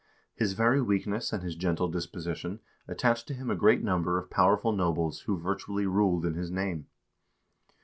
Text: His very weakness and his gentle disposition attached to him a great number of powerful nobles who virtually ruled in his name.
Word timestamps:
His 0.33 0.53
very 0.53 0.81
weakness 0.81 1.31
and 1.31 1.43
his 1.43 1.55
gentle 1.55 1.87
disposition 1.87 2.59
attached 2.87 3.27
to 3.27 3.35
him 3.35 3.51
a 3.51 3.55
great 3.55 3.83
number 3.83 4.17
of 4.17 4.31
powerful 4.31 4.71
nobles 4.71 5.19
who 5.19 5.37
virtually 5.37 5.85
ruled 5.85 6.25
in 6.25 6.33
his 6.33 6.49
name. 6.49 6.87